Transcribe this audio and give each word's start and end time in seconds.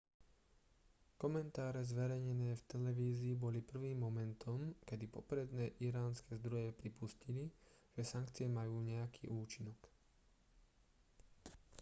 komentáre 1.23 1.81
zverejnené 1.91 2.49
v 2.57 2.65
televízii 2.71 3.33
boli 3.43 3.59
prvým 3.71 3.99
momentom 4.07 4.57
kedy 4.89 5.05
popredné 5.15 5.65
iránske 5.87 6.31
zdroje 6.41 6.69
pripustili 6.81 7.45
že 7.95 8.01
sankcie 8.11 8.47
majú 8.57 8.75
nejaký 8.91 9.25
účinok 9.41 9.77